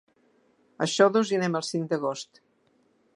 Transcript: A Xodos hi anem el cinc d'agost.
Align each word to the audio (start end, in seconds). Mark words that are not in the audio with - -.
A 0.83 0.87
Xodos 0.95 1.33
hi 1.33 1.39
anem 1.39 1.59
el 1.61 1.65
cinc 1.69 1.87
d'agost. 1.93 2.43